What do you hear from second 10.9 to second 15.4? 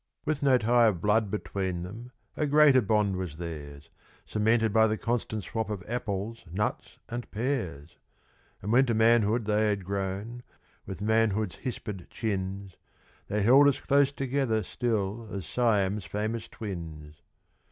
manhood's hispid chins, They held as close together still